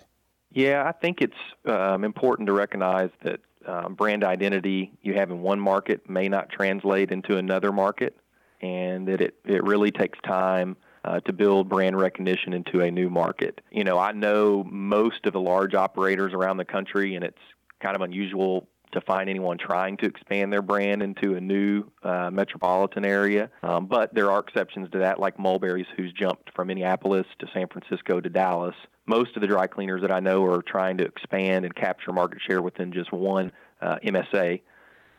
Yeah, 0.51 0.85
I 0.87 0.93
think 0.93 1.19
it's 1.19 1.33
um, 1.65 2.05
important 2.05 2.47
to 2.47 2.53
recognize 2.53 3.09
that 3.23 3.41
um, 3.67 3.95
brand 3.95 4.23
identity 4.23 4.93
you 5.01 5.15
have 5.15 5.29
in 5.29 5.41
one 5.41 5.59
market 5.59 6.09
may 6.09 6.29
not 6.29 6.49
translate 6.49 7.11
into 7.11 7.35
another 7.35 7.73
market 7.73 8.15
and 8.61 9.07
that 9.07 9.21
it, 9.21 9.35
it 9.45 9.63
really 9.63 9.91
takes 9.91 10.19
time 10.21 10.75
uh, 11.03 11.19
to 11.21 11.33
build 11.33 11.69
brand 11.69 11.97
recognition 11.97 12.53
into 12.53 12.81
a 12.81 12.89
new 12.89 13.09
market. 13.09 13.61
You 13.71 13.83
know, 13.83 13.97
I 13.97 14.11
know 14.11 14.63
most 14.63 15.25
of 15.25 15.33
the 15.33 15.39
large 15.39 15.75
operators 15.75 16.33
around 16.33 16.57
the 16.57 16.65
country, 16.65 17.15
and 17.15 17.23
it's 17.23 17.37
kind 17.81 17.95
of 17.95 18.01
unusual 18.01 18.67
to 18.95 19.01
find 19.01 19.29
anyone 19.29 19.57
trying 19.57 19.97
to 19.97 20.05
expand 20.05 20.51
their 20.51 20.61
brand 20.61 21.03
into 21.03 21.35
a 21.35 21.41
new 21.41 21.83
uh, 22.01 22.29
metropolitan 22.31 23.05
area. 23.05 23.49
Um, 23.61 23.85
but 23.85 24.13
there 24.13 24.31
are 24.31 24.39
exceptions 24.39 24.89
to 24.91 24.99
that, 24.99 25.19
like 25.19 25.37
Mulberry's, 25.37 25.87
who's 25.95 26.13
jumped 26.13 26.51
from 26.55 26.67
Minneapolis 26.67 27.27
to 27.39 27.47
San 27.53 27.67
Francisco 27.67 28.21
to 28.21 28.29
Dallas. 28.29 28.75
Most 29.05 29.35
of 29.35 29.41
the 29.41 29.47
dry 29.47 29.67
cleaners 29.67 30.01
that 30.01 30.11
I 30.11 30.19
know 30.19 30.43
are 30.45 30.61
trying 30.61 30.97
to 30.97 31.05
expand 31.05 31.65
and 31.65 31.75
capture 31.75 32.11
market 32.11 32.39
share 32.47 32.61
within 32.61 32.91
just 32.91 33.11
one 33.11 33.51
uh, 33.81 33.97
MSA. 34.03 34.61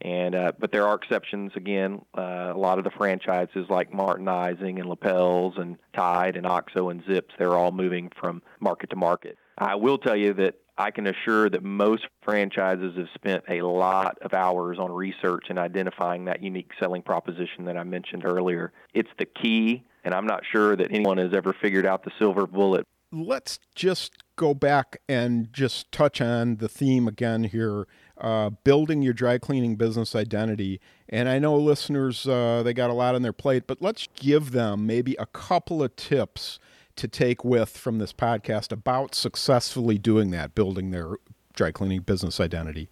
And 0.03 0.35
uh, 0.35 0.53
but 0.59 0.73
there 0.73 0.87
are 0.87 0.95
exceptions. 0.95 1.53
Again, 1.57 2.03
uh, 2.17 2.53
a 2.55 2.59
lot 2.59 2.79
of 2.79 2.85
the 2.85 2.91
franchises 2.91 3.67
like 3.71 3.91
Martinizing 3.93 4.79
and 4.79 4.88
Lapels 4.88 5.55
and 5.57 5.79
Tide 5.95 6.37
and 6.37 6.47
OXXO 6.47 6.91
and 6.91 7.03
Zips, 7.07 7.35
they're 7.38 7.55
all 7.55 7.73
moving 7.73 8.11
from 8.21 8.43
market 8.61 8.91
to 8.91 8.97
market. 8.97 9.38
I 9.59 9.75
will 9.76 9.99
tell 9.99 10.17
you 10.17 10.35
that 10.35 10.57
I 10.79 10.91
can 10.91 11.07
assure 11.07 11.49
that 11.49 11.62
most 11.62 12.07
franchises 12.23 12.97
have 12.97 13.09
spent 13.15 13.45
a 13.49 13.62
lot 13.62 14.19
of 14.21 14.35
hours 14.35 14.79
on 14.79 14.93
research 14.93 15.47
and 15.49 15.59
identifying 15.59 16.26
that 16.26 16.43
unique 16.43 16.71
selling 16.79 17.00
proposition 17.00 17.65
that 17.65 17.79
I 17.79 17.85
mentioned 17.85 18.26
earlier. 18.26 18.73
It's 18.93 19.09
the 19.19 19.25
key, 19.25 19.85
and 20.05 20.12
I'm 20.12 20.26
not 20.26 20.43
sure 20.50 20.76
that 20.76 20.91
anyone 20.91 21.17
has 21.17 21.33
ever 21.33 21.55
figured 21.55 21.87
out 21.87 22.05
the 22.05 22.11
silver 22.19 22.47
bullet. 22.47 22.87
Let's 23.11 23.59
just 23.75 24.12
go 24.37 24.53
back 24.53 24.99
and 25.09 25.50
just 25.50 25.91
touch 25.91 26.21
on 26.21 26.57
the 26.57 26.69
theme 26.69 27.09
again 27.09 27.45
here 27.45 27.87
uh, 28.18 28.50
building 28.64 29.02
your 29.02 29.12
dry 29.12 29.38
cleaning 29.38 29.76
business 29.76 30.14
identity. 30.14 30.80
And 31.08 31.28
I 31.28 31.38
know 31.38 31.56
listeners, 31.56 32.26
uh, 32.26 32.62
they 32.64 32.73
got 32.73 32.90
a 32.90 32.94
lot 32.94 33.14
on 33.14 33.23
their 33.23 33.32
plate, 33.32 33.64
but 33.66 33.82
let's 33.82 34.08
give 34.16 34.52
them 34.52 34.87
maybe 34.87 35.16
a 35.18 35.26
couple 35.26 35.82
of 35.82 35.94
tips 35.96 36.58
to 36.96 37.06
take 37.06 37.44
with 37.44 37.76
from 37.76 37.99
this 37.99 38.12
podcast 38.12 38.73
about 38.73 39.14
successfully 39.14 39.99
doing 39.99 40.30
that, 40.30 40.54
building 40.54 40.90
their 40.90 41.16
dry 41.56 41.70
cleaning 41.70 42.00
business 42.00 42.40
identity? 42.40 42.88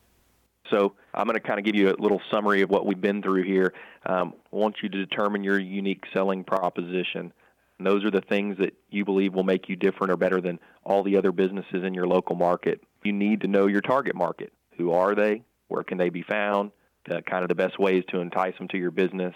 So 0.71 0.95
I'm 1.13 1.27
going 1.27 1.35
to 1.39 1.47
kind 1.47 1.59
of 1.59 1.65
give 1.65 1.77
you 1.77 1.91
a 1.91 1.97
little 1.99 2.21
summary 2.31 2.63
of 2.63 2.71
what 2.71 2.87
we've 2.87 3.01
been 3.01 3.23
through 3.23 3.45
here. 3.45 3.73
Um, 4.07 4.35
I 4.53 4.57
want 4.57 4.77
you 4.83 4.89
to 4.89 5.07
determine 5.07 5.45
your 5.45 5.59
unique 5.59 6.05
selling 6.13 6.43
proposition. 6.43 7.33
And 7.79 7.87
those 7.87 8.05
are 8.05 8.11
the 8.11 8.23
things 8.23 8.57
that 8.59 8.75
you 8.91 9.05
believe 9.05 9.35
will 9.35 9.45
make 9.45 9.69
you 9.69 9.77
different 9.77 10.13
or 10.13 10.17
better 10.17 10.41
than 10.41 10.59
all 10.85 11.03
the 11.03 11.17
other 11.17 11.33
businesses 11.33 11.85
in 11.85 11.93
your 11.93 12.07
local 12.07 12.35
market. 12.35 12.81
You 13.03 13.13
need 13.13 13.43
to 13.43 13.49
know 13.49 13.67
your 13.67 13.83
target 13.83 14.15
market. 14.15 14.53
Who 14.77 14.93
are 14.93 15.15
they? 15.15 15.43
Where 15.69 15.83
can 15.83 15.99
they 15.99 16.09
be 16.09 16.23
found? 16.23 16.71
The, 17.07 17.23
kind 17.23 17.43
of 17.43 17.49
the 17.49 17.55
best 17.55 17.79
ways 17.79 18.05
to 18.09 18.21
entice 18.21 18.57
them 18.59 18.69
to 18.69 18.79
your 18.79 18.91
business. 18.91 19.35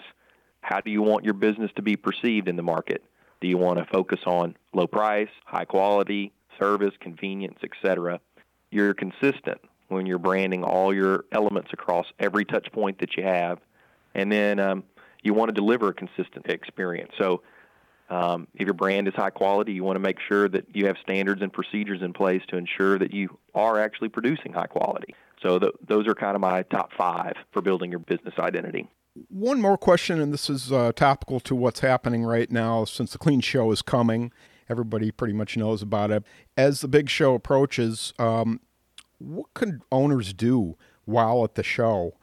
How 0.61 0.81
do 0.81 0.91
you 0.91 1.01
want 1.01 1.23
your 1.23 1.33
business 1.33 1.71
to 1.75 1.81
be 1.81 1.95
perceived 1.95 2.47
in 2.47 2.55
the 2.55 2.63
market? 2.63 3.03
Do 3.41 3.47
you 3.47 3.57
want 3.57 3.79
to 3.79 3.85
focus 3.85 4.19
on 4.25 4.55
low 4.73 4.87
price, 4.87 5.29
high 5.45 5.65
quality, 5.65 6.33
service, 6.59 6.93
convenience, 6.99 7.59
etc.? 7.63 8.19
You're 8.71 8.93
consistent 8.93 9.61
when 9.87 10.05
you're 10.05 10.19
branding 10.19 10.63
all 10.63 10.93
your 10.93 11.25
elements 11.31 11.69
across 11.73 12.05
every 12.19 12.45
touch 12.45 12.71
point 12.71 12.99
that 12.99 13.15
you 13.15 13.23
have, 13.23 13.59
and 14.13 14.31
then 14.31 14.59
um, 14.59 14.83
you 15.23 15.33
want 15.33 15.49
to 15.49 15.53
deliver 15.53 15.89
a 15.89 15.93
consistent 15.93 16.47
experience. 16.47 17.11
So, 17.17 17.41
um, 18.09 18.47
if 18.55 18.65
your 18.65 18.73
brand 18.73 19.07
is 19.07 19.13
high 19.13 19.29
quality, 19.29 19.71
you 19.71 19.83
want 19.83 19.95
to 19.95 19.99
make 19.99 20.17
sure 20.27 20.49
that 20.49 20.65
you 20.73 20.87
have 20.87 20.97
standards 21.03 21.43
and 21.43 21.53
procedures 21.53 22.01
in 22.01 22.11
place 22.11 22.41
to 22.47 22.57
ensure 22.57 22.97
that 22.97 23.13
you 23.13 23.37
are 23.53 23.79
actually 23.79 24.09
producing 24.09 24.51
high 24.51 24.65
quality. 24.65 25.13
So, 25.41 25.59
th- 25.59 25.73
those 25.87 26.07
are 26.07 26.15
kind 26.15 26.35
of 26.35 26.41
my 26.41 26.63
top 26.63 26.91
five 26.97 27.33
for 27.51 27.61
building 27.61 27.91
your 27.91 27.99
business 27.99 28.33
identity. 28.37 28.87
One 29.29 29.59
more 29.59 29.77
question, 29.77 30.21
and 30.21 30.33
this 30.33 30.49
is 30.49 30.71
uh, 30.71 30.91
topical 30.93 31.39
to 31.41 31.55
what's 31.55 31.79
happening 31.79 32.23
right 32.23 32.49
now 32.51 32.85
since 32.85 33.11
the 33.11 33.17
Clean 33.17 33.41
Show 33.41 33.71
is 33.71 33.81
coming. 33.81 34.31
Everybody 34.69 35.11
pretty 35.11 35.33
much 35.33 35.57
knows 35.57 35.81
about 35.81 36.11
it. 36.11 36.23
As 36.55 36.81
the 36.81 36.87
big 36.87 37.09
show 37.09 37.33
approaches, 37.33 38.13
um, 38.19 38.59
what 39.17 39.53
can 39.53 39.81
owners 39.91 40.33
do 40.33 40.77
while 41.05 41.43
at 41.43 41.55
the 41.55 41.63
show 41.63 42.13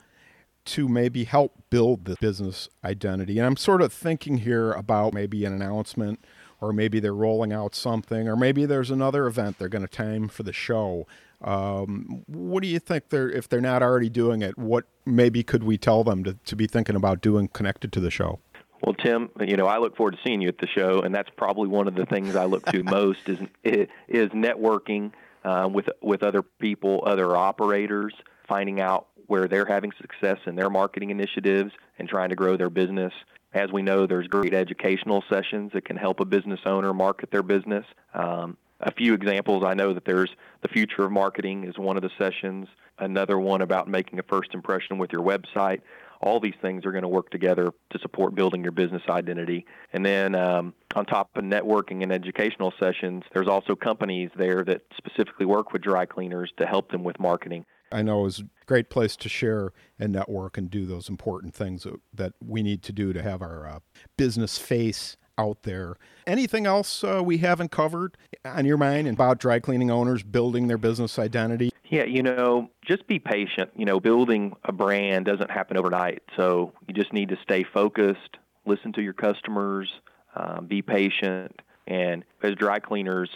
to 0.67 0.89
maybe 0.89 1.25
help 1.25 1.55
build 1.71 2.05
the 2.05 2.17
business 2.21 2.69
identity? 2.85 3.39
And 3.39 3.47
I'm 3.47 3.57
sort 3.57 3.83
of 3.83 3.93
thinking 3.93 4.39
here 4.39 4.73
about 4.73 5.13
maybe 5.13 5.45
an 5.45 5.53
announcement, 5.53 6.25
or 6.61 6.73
maybe 6.73 7.01
they're 7.01 7.15
rolling 7.15 7.53
out 7.53 7.75
something, 7.75 8.29
or 8.29 8.37
maybe 8.37 8.67
there's 8.67 8.91
another 8.91 9.27
event 9.27 9.59
they're 9.59 9.69
going 9.69 9.87
to 9.87 9.89
time 9.89 10.29
for 10.29 10.43
the 10.43 10.53
show. 10.53 11.07
Um, 11.43 12.25
what 12.27 12.63
do 12.63 12.69
you 12.69 12.79
think 12.79 13.11
they're 13.11 13.31
if 13.31 13.49
they're 13.49 13.61
not 13.61 13.83
already 13.83 14.09
doing 14.09 14.43
it? 14.43 14.57
What 14.57 14.85
maybe 15.05 15.43
could 15.43 15.65
we 15.65 15.77
tell 15.77 16.03
them 16.03 16.25
to, 16.25 16.35
to 16.35 16.57
be 16.57 16.67
thinking 16.67 16.97
about 16.97 17.21
doing 17.21 17.49
connected 17.49 17.93
to 17.93 18.01
the 18.01 18.11
show? 18.11 18.41
Well, 18.83 18.95
Tim, 18.95 19.31
you 19.41 19.57
know 19.57 19.67
I 19.67 19.79
look 19.79 19.97
forward 19.97 20.13
to 20.13 20.19
seeing 20.25 20.41
you 20.41 20.49
at 20.49 20.59
the 20.59 20.67
show, 20.67 21.01
and 21.01 21.15
that's 21.15 21.31
probably 21.37 21.69
one 21.69 21.89
of 21.89 21.95
the 21.95 22.07
things 22.07 22.37
I 22.37 22.45
look 22.45 22.65
to 22.67 22.83
most 22.85 23.29
is 23.29 23.39
is 23.65 24.29
networking 24.31 25.13
uh, 25.45 25.69
with 25.71 25.89
with 26.03 26.23
other 26.23 26.43
people, 26.43 27.03
other 27.07 27.37
operators, 27.37 28.15
finding 28.49 28.81
out 28.81 29.09
where 29.27 29.49
they're 29.49 29.67
having 29.67 29.93
success 30.01 30.39
in 30.47 30.57
their 30.57 30.71
marketing 30.71 31.11
initiatives 31.11 31.73
and 31.99 32.09
trying 32.09 32.31
to 32.31 32.37
grow 32.37 32.57
their 32.57 32.71
business. 32.71 33.13
As 33.53 33.73
we 33.73 33.83
know, 33.83 34.07
there's 34.07 34.27
great 34.27 34.55
educational 34.55 35.25
sessions 35.31 35.73
that 35.73 35.85
can 35.85 35.97
help 35.97 36.21
a 36.21 36.25
business 36.25 36.61
owner 36.67 36.93
market 36.93 37.31
their 37.31 37.43
business. 37.43 37.85
Um, 38.15 38.57
a 38.81 38.93
few 38.93 39.15
examples. 39.15 39.65
I 39.65 39.75
know 39.75 39.95
that 39.95 40.05
there's 40.05 40.31
the 40.63 40.69
future 40.69 41.05
of 41.05 41.13
marketing 41.13 41.65
is 41.65 41.79
one 41.79 41.97
of 41.97 42.03
the 42.03 42.11
sessions. 42.19 42.69
Another 42.99 43.39
one 43.39 43.63
about 43.63 43.89
making 43.89 44.19
a 44.19 44.23
first 44.23 44.55
impression 44.55 44.99
with 44.99 45.13
your 45.13 45.23
website. 45.23 45.81
All 46.21 46.41
these 46.41 46.55
things 46.63 46.87
are 46.87 46.93
going 46.93 47.03
to 47.03 47.09
work 47.09 47.31
together 47.31 47.73
to 47.91 47.99
support 47.99 48.35
building 48.35 48.63
your 48.63 48.73
business 48.73 49.03
identity. 49.09 49.67
And 49.93 50.05
then 50.05 50.35
um, 50.35 50.73
on 50.95 51.05
top 51.05 51.31
of 51.37 51.45
networking 51.45 52.03
and 52.03 52.11
educational 52.11 52.73
sessions, 52.81 53.23
there's 53.35 53.49
also 53.49 53.75
companies 53.75 54.31
there 54.37 54.65
that 54.65 54.83
specifically 54.97 55.47
work 55.47 55.73
with 55.73 55.83
dry 55.83 56.07
cleaners 56.07 56.51
to 56.59 56.67
help 56.67 56.91
them 56.91 57.05
with 57.05 57.21
marketing. 57.21 57.67
I 57.97 58.03
know 58.03 58.27
is 58.27 58.41
a 58.41 58.45
great 58.67 58.91
place 58.91 59.17
to 59.17 59.29
share 59.31 59.73
and 59.99 60.13
network 60.13 60.59
and 60.59 60.71
do 60.71 60.85
those 60.85 61.09
important 61.09 61.55
things 61.55 61.87
that 62.13 62.35
we 62.45 62.63
need 62.63 62.83
to 62.83 62.93
do 62.93 63.15
to 63.15 63.23
have 63.23 63.41
our 63.41 63.67
uh, 63.67 63.79
business 64.19 64.59
face 64.59 65.17
out 65.39 65.63
there. 65.63 65.97
Anything 66.27 66.67
else 66.67 67.03
uh, 67.03 67.23
we 67.25 67.39
haven't 67.39 67.71
covered 67.71 68.19
on 68.45 68.67
your 68.67 68.77
mind 68.77 69.09
about 69.09 69.39
dry 69.39 69.61
cleaning 69.61 69.91
owners 69.91 70.23
building 70.23 70.67
their 70.67 70.77
business 70.77 71.19
identity? 71.19 71.71
Yeah, 71.89 72.05
you 72.05 72.23
know, 72.23 72.69
just 72.85 73.07
be 73.07 73.19
patient. 73.19 73.71
You 73.75 73.87
know, 73.87 73.99
building 73.99 74.55
a 74.65 74.73
brand 74.73 75.25
doesn't 75.25 75.51
happen 75.51 75.79
overnight. 75.79 76.23
So 76.37 76.75
you 76.87 76.93
just 76.93 77.15
need 77.15 77.31
to 77.31 77.39
stay 77.43 77.65
focused, 77.65 78.37
listen 78.67 78.93
to 78.93 79.01
your 79.01 79.15
customers, 79.15 79.91
um, 80.35 80.67
be 80.67 80.83
patient. 80.83 81.63
And 81.87 82.25
as 82.43 82.57
dry 82.57 82.79
cleaners, 82.79 83.31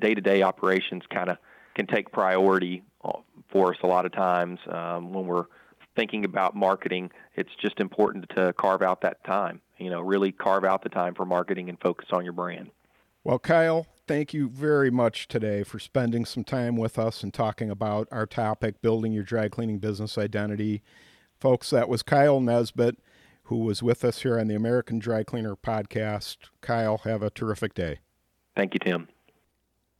day 0.00 0.14
to 0.14 0.20
day 0.20 0.42
operations 0.42 1.04
kind 1.08 1.30
of 1.30 1.36
can 1.76 1.86
take 1.86 2.10
priority 2.10 2.82
for 3.50 3.72
us 3.72 3.78
a 3.82 3.86
lot 3.86 4.06
of 4.06 4.12
times 4.12 4.58
um, 4.68 5.12
when 5.12 5.26
we're 5.26 5.46
thinking 5.96 6.24
about 6.24 6.56
marketing. 6.56 7.10
It's 7.36 7.54
just 7.60 7.80
important 7.80 8.28
to 8.36 8.52
carve 8.54 8.82
out 8.82 9.00
that 9.02 9.22
time 9.24 9.60
you 9.78 9.90
know, 9.90 10.00
really 10.00 10.32
carve 10.32 10.64
out 10.64 10.82
the 10.82 10.88
time 10.88 11.14
for 11.14 11.24
marketing 11.24 11.68
and 11.68 11.80
focus 11.80 12.08
on 12.12 12.24
your 12.24 12.32
brand. 12.32 12.70
Well, 13.22 13.38
Kyle, 13.38 13.86
thank 14.06 14.34
you 14.34 14.48
very 14.48 14.90
much 14.90 15.28
today 15.28 15.62
for 15.62 15.78
spending 15.78 16.24
some 16.24 16.44
time 16.44 16.76
with 16.76 16.98
us 16.98 17.22
and 17.22 17.32
talking 17.32 17.70
about 17.70 18.08
our 18.12 18.26
topic, 18.26 18.80
building 18.82 19.12
your 19.12 19.24
dry 19.24 19.48
cleaning 19.48 19.78
business 19.78 20.18
identity. 20.18 20.82
Folks, 21.40 21.70
that 21.70 21.88
was 21.88 22.02
Kyle 22.02 22.40
Nesbit, 22.40 22.98
who 23.44 23.58
was 23.58 23.82
with 23.82 24.04
us 24.04 24.22
here 24.22 24.38
on 24.38 24.48
the 24.48 24.54
American 24.54 24.98
Dry 24.98 25.22
Cleaner 25.22 25.56
podcast. 25.56 26.36
Kyle, 26.60 26.98
have 26.98 27.22
a 27.22 27.30
terrific 27.30 27.74
day. 27.74 27.98
Thank 28.56 28.74
you, 28.74 28.80
Tim. 28.80 29.08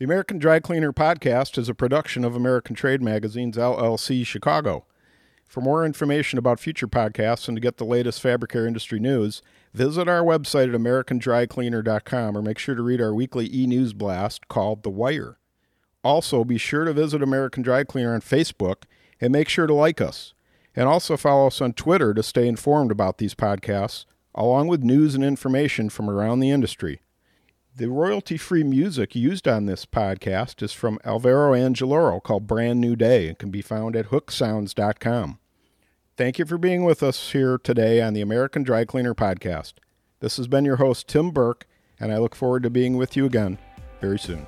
The 0.05 0.11
American 0.13 0.39
Dry 0.39 0.61
Cleaner 0.61 0.93
podcast 0.93 1.57
is 1.57 1.71
a 1.71 1.75
production 1.75 2.27
of 2.27 2.37
American 2.37 2.77
Trade 2.77 3.01
Magazine's 3.01 3.57
LLC 3.57 4.27
Chicago. 4.27 4.85
For 5.49 5.63
more 5.63 5.87
information 5.87 6.39
about 6.39 6.61
future 6.61 6.87
podcasts 6.87 7.49
and 7.49 7.57
to 7.57 7.61
get 7.63 7.79
the 7.79 7.87
latest 7.87 8.21
fabric 8.21 8.51
care 8.51 8.67
industry 8.67 9.01
news, 9.01 9.41
visit 9.73 10.07
our 10.07 10.21
website 10.21 10.69
at 10.69 10.79
americandrycleaner.com 10.79 12.37
or 12.37 12.43
make 12.43 12.59
sure 12.59 12.75
to 12.75 12.83
read 12.83 13.01
our 13.01 13.15
weekly 13.15 13.49
e-news 13.51 13.95
blast 13.95 14.47
called 14.49 14.83
The 14.83 14.91
Wire. 14.91 15.39
Also, 16.03 16.45
be 16.45 16.59
sure 16.59 16.85
to 16.85 16.93
visit 16.93 17.23
American 17.23 17.63
Dry 17.63 17.83
Cleaner 17.83 18.13
on 18.13 18.21
Facebook 18.21 18.83
and 19.23 19.33
make 19.33 19.49
sure 19.49 19.67
to 19.67 19.73
like 19.73 20.03
us. 20.03 20.35
And 20.77 20.87
also 20.87 21.17
follow 21.17 21.47
us 21.47 21.63
on 21.63 21.73
Twitter 21.73 22.13
to 22.13 22.23
stay 22.23 22.47
informed 22.47 22.91
about 22.91 23.17
these 23.17 23.35
podcasts, 23.35 24.05
along 24.35 24.69
with 24.69 24.85
news 24.85 25.15
and 25.15 25.25
information 25.25 25.89
from 25.89 26.11
around 26.11 26.41
the 26.41 26.51
industry. 26.51 27.01
The 27.76 27.90
royalty 27.90 28.37
free 28.37 28.62
music 28.62 29.16
used 29.16 29.49
on 29.49 29.66
this 29.66 29.85
podcast 29.85 30.62
is 30.62 30.73
from 30.73 31.00
Alvaro 31.04 31.54
Angeloro 31.54 32.23
called 32.23 32.47
Brand 32.47 32.81
New 32.81 32.95
Day 32.95 33.26
and 33.26 33.37
can 33.37 33.50
be 33.50 33.62
found 33.62 33.97
at 33.97 34.11
hooksounds.com. 34.11 35.40
Thank 36.16 36.38
you 36.38 36.45
for 36.45 36.57
being 36.57 36.85
with 36.85 37.02
us 37.02 37.33
here 37.33 37.59
today 37.59 38.00
on 38.00 38.14
the 38.14 38.21
American 38.21 38.62
Dry 38.62 38.85
Cleaner 38.85 39.12
Podcast. 39.12 39.73
This 40.21 40.37
has 40.37 40.47
been 40.47 40.64
your 40.64 40.76
host, 40.76 41.09
Tim 41.09 41.33
Burke, 41.33 41.66
and 41.99 42.12
I 42.12 42.19
look 42.19 42.37
forward 42.37 42.62
to 42.62 42.71
being 42.71 42.97
with 42.97 43.16
you 43.16 43.26
again 43.26 43.59
very 44.00 44.21
soon. 44.21 44.47